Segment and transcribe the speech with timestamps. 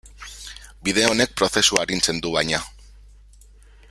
[0.87, 2.63] Bide honek prozesua arintzen du, baina.